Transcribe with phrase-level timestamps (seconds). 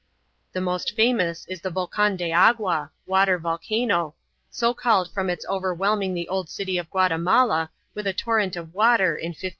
[0.53, 4.15] The most famous is the Volcan de Agua (Water Volcano),
[4.49, 9.15] so called from its overwhelming the old city of Guatemala with a torrent of water
[9.15, 9.49] in 1541.